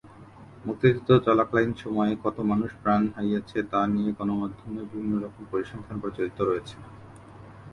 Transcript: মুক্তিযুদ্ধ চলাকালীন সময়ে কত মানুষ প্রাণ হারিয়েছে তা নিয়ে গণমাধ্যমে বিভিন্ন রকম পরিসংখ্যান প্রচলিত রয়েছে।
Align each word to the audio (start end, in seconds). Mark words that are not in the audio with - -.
মুক্তিযুদ্ধ 0.65 1.09
চলাকালীন 1.27 1.73
সময়ে 1.75 2.13
কত 2.23 2.37
মানুষ 2.51 2.71
প্রাণ 2.83 3.01
হারিয়েছে 3.15 3.57
তা 3.71 3.81
নিয়ে 3.93 4.11
গণমাধ্যমে 4.17 4.81
বিভিন্ন 4.83 5.13
রকম 5.25 5.41
পরিসংখ্যান 5.51 5.97
প্রচলিত 6.03 6.37
রয়েছে। 6.41 6.75